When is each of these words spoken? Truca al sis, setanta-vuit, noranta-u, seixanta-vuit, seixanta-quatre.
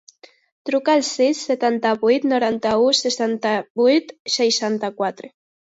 Truca 0.69 0.95
al 0.99 1.03
sis, 1.09 1.41
setanta-vuit, 1.49 2.27
noranta-u, 2.33 2.91
seixanta-vuit, 3.03 4.15
seixanta-quatre. 4.39 5.37